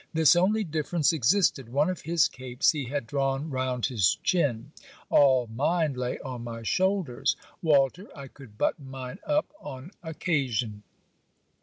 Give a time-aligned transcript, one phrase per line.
[0.15, 4.71] This only difference existed, one of his capes he had drawn round his chin,
[5.11, 7.35] all mine lay on my shoulders.
[7.61, 10.81] Walter, I could button mine up on occasion.